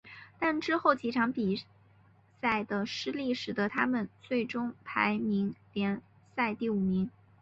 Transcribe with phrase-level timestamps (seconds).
[0.39, 1.55] 但之后几场比
[2.41, 6.01] 赛的失利使得他们最终排名联
[6.35, 7.11] 赛第五名。